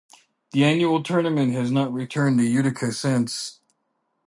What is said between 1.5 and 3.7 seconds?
has not returned to Utica since.